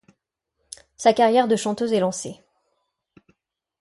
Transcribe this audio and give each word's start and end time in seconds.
Sa 0.97 1.13
carrière 1.13 1.47
de 1.47 1.55
chanteuse 1.55 1.93
est 1.93 1.99
lancée. 1.99 2.43